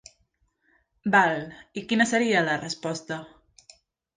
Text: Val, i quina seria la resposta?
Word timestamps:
Val, 1.15 1.37
i 1.81 1.83
quina 1.91 2.07
seria 2.13 2.43
la 2.49 2.59
resposta? 2.63 3.19